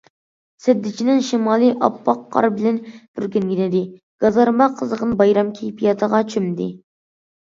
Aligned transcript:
سەددىچىننىڭ 0.67 1.17
شىمالى 1.25 1.67
ئاپئاق 1.87 2.23
قار 2.35 2.47
بىلەن 2.55 2.79
پۈركەنگەنىدى، 2.93 3.81
گازارما 4.25 4.69
قىزغىن 4.79 5.13
بايرام 5.21 5.53
كەيپىياتىغا 5.61 6.23
چۆمدى. 6.33 6.67